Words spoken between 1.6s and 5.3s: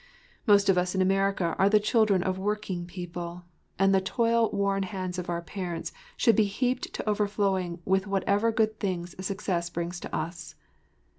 the children of working people, and the toil worn hands of